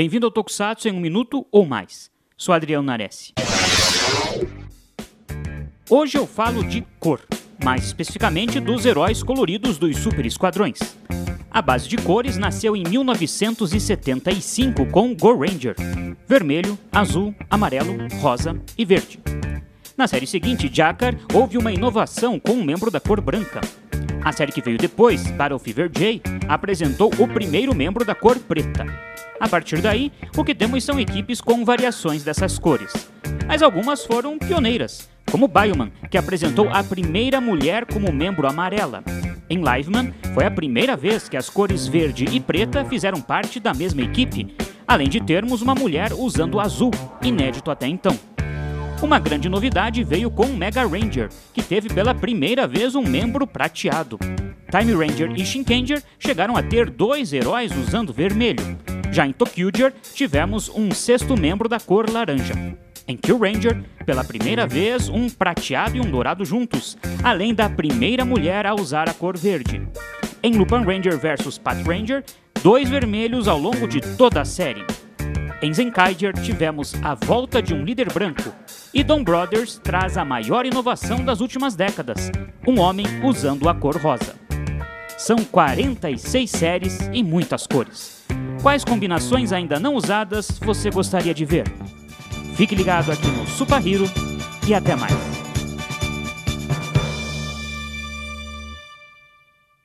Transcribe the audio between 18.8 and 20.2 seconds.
verde. Na